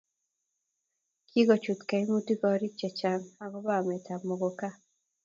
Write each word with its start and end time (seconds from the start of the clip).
kikochut 1.29 1.79
kaimutik 1.89 2.39
korik 2.41 2.73
chechang 2.79 3.23
akobo 3.43 3.69
amekab 3.79 4.21
muguka 4.27 4.67